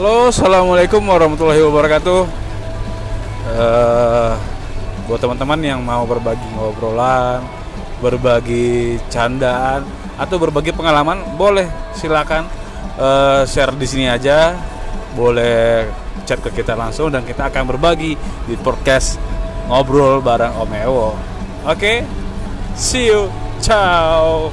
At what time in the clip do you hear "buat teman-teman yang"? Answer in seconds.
5.04-5.84